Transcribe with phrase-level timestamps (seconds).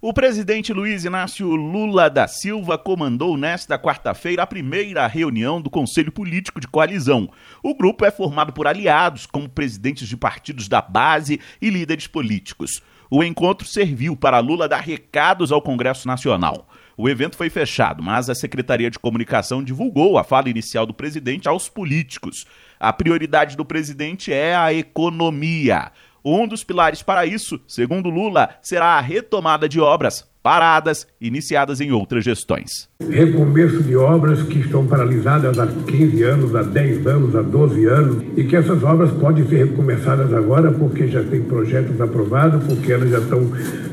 [0.00, 6.12] O presidente Luiz Inácio Lula da Silva comandou nesta quarta-feira a primeira reunião do Conselho
[6.12, 7.28] Político de Coalizão.
[7.64, 12.80] O grupo é formado por aliados, como presidentes de partidos da base e líderes políticos.
[13.10, 16.68] O encontro serviu para Lula dar recados ao Congresso Nacional.
[16.96, 21.48] O evento foi fechado, mas a Secretaria de Comunicação divulgou a fala inicial do presidente
[21.48, 22.44] aos políticos.
[22.78, 25.90] A prioridade do presidente é a economia.
[26.24, 31.92] Um dos pilares para isso, segundo Lula, será a retomada de obras paradas iniciadas em
[31.92, 32.88] outras gestões.
[33.06, 38.24] Recomeço de obras que estão paralisadas há 15 anos, há 10 anos, há 12 anos,
[38.34, 43.10] e que essas obras podem ser recomeçadas agora porque já tem projetos aprovados, porque elas
[43.10, 43.46] já estão,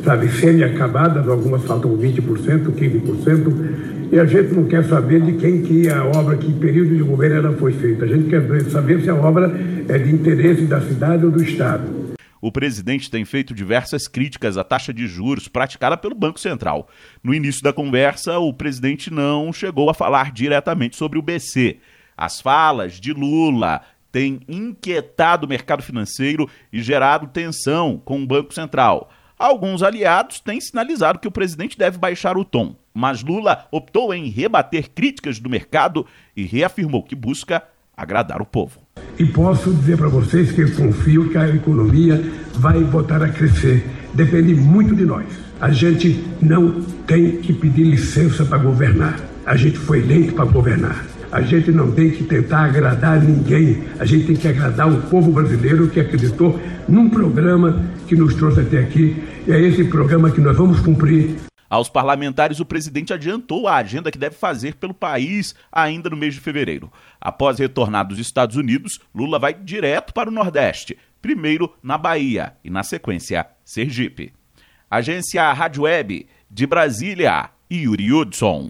[0.03, 5.89] sabe, semi-acabadas, algumas faltam 20%, 15%, e a gente não quer saber de quem que
[5.89, 8.05] a obra, que período de governo ela foi feita.
[8.05, 9.51] A gente quer saber se a obra
[9.89, 12.04] é de interesse da cidade ou do Estado
[12.41, 16.87] o presidente tem feito diversas críticas à taxa de juros praticada pelo Banco Central.
[17.23, 21.79] No início da conversa, o presidente não chegou a falar diretamente sobre o BC.
[22.17, 28.53] As falas de Lula têm inquietado o mercado financeiro e gerado tensão com o Banco
[28.53, 29.09] Central.
[29.37, 34.29] Alguns aliados têm sinalizado que o presidente deve baixar o tom, mas Lula optou em
[34.29, 37.61] rebater críticas do mercado e reafirmou que busca
[37.97, 38.84] agradar o povo.
[39.17, 42.21] E posso dizer para vocês que eu confio que a economia
[42.55, 43.85] vai voltar a crescer.
[44.13, 45.25] Depende muito de nós.
[45.59, 49.19] A gente não tem que pedir licença para governar.
[49.45, 51.05] A gente foi eleito para governar.
[51.31, 53.83] A gente não tem que tentar agradar ninguém.
[53.99, 58.61] A gente tem que agradar o povo brasileiro que acreditou num programa que nos trouxe
[58.61, 59.15] até aqui.
[59.47, 61.35] E é esse programa que nós vamos cumprir.
[61.75, 66.33] Aos parlamentares, o presidente adiantou a agenda que deve fazer pelo país ainda no mês
[66.33, 66.89] de fevereiro.
[67.19, 72.69] Após retornar dos Estados Unidos, Lula vai direto para o Nordeste, primeiro na Bahia e,
[72.69, 74.31] na sequência, Sergipe.
[74.89, 78.69] Agência Rádio Web de Brasília, Yuri Hudson.